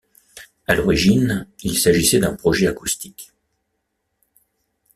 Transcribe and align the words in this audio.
À 0.65 0.73
l'origine, 0.73 1.47
il 1.61 1.77
s'agissait 1.77 2.17
d'un 2.17 2.33
projet 2.35 2.65
acoustique. 2.65 3.31